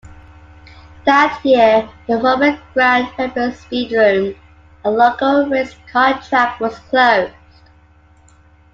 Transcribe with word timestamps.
That 1.05 1.39
year, 1.45 1.87
the 2.07 2.19
former 2.19 2.59
Grand 2.73 3.07
Rapids 3.19 3.57
Speedrome, 3.63 4.35
a 4.83 4.89
local 4.89 5.45
race 5.45 5.75
car 5.91 6.19
track 6.23 6.59
was 6.59 6.79
closed. 6.79 7.31